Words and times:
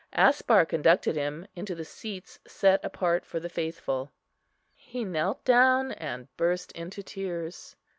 Aspar 0.13 0.65
conducted 0.65 1.15
him 1.15 1.45
into 1.55 1.75
the 1.75 1.85
seats 1.85 2.39
set 2.47 2.83
apart 2.83 3.23
for 3.23 3.39
the 3.39 3.49
faithful; 3.49 4.11
he 4.73 5.05
knelt 5.05 5.45
down 5.45 5.91
and 5.91 6.27
burst 6.37 6.71
into 6.71 7.03
tears. 7.03 7.75